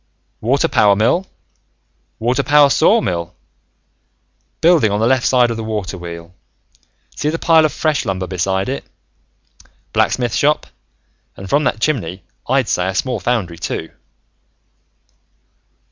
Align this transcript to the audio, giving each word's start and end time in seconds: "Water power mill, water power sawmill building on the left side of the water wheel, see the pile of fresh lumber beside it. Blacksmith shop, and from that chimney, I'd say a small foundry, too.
"Water 0.39 0.67
power 0.67 0.95
mill, 0.95 1.27
water 2.17 2.41
power 2.41 2.71
sawmill 2.71 3.35
building 4.59 4.89
on 4.91 4.99
the 4.99 5.05
left 5.05 5.27
side 5.27 5.51
of 5.51 5.57
the 5.57 5.63
water 5.63 5.95
wheel, 5.95 6.33
see 7.15 7.29
the 7.29 7.37
pile 7.37 7.65
of 7.65 7.71
fresh 7.71 8.03
lumber 8.03 8.25
beside 8.25 8.67
it. 8.67 8.83
Blacksmith 9.93 10.33
shop, 10.33 10.65
and 11.37 11.47
from 11.47 11.65
that 11.65 11.79
chimney, 11.79 12.23
I'd 12.49 12.67
say 12.67 12.87
a 12.87 12.95
small 12.95 13.19
foundry, 13.19 13.59
too. 13.59 13.91